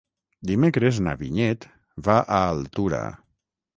Dimecres 0.51 1.01
na 1.07 1.13
Vinyet 1.21 1.67
va 2.09 2.17
a 2.23 2.41
Altura. 2.57 3.03